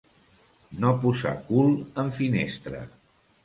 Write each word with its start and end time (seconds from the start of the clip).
No 0.85 0.93
posar 1.03 1.35
cul 1.51 1.71
en 2.05 2.13
finestra. 2.23 2.85